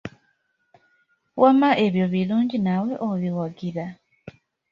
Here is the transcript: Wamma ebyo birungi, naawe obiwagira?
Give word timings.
Wamma 1.41 1.69
ebyo 1.85 2.05
birungi, 2.13 2.57
naawe 2.61 2.93
obiwagira? 3.09 3.85